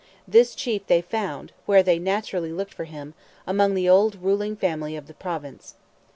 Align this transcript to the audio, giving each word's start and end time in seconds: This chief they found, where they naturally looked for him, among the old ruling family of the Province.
This 0.27 0.55
chief 0.55 0.87
they 0.87 0.99
found, 1.03 1.51
where 1.67 1.83
they 1.83 1.99
naturally 1.99 2.51
looked 2.51 2.73
for 2.73 2.85
him, 2.85 3.13
among 3.45 3.75
the 3.75 3.87
old 3.87 4.15
ruling 4.15 4.55
family 4.55 4.95
of 4.95 5.05
the 5.05 5.13
Province. 5.13 5.75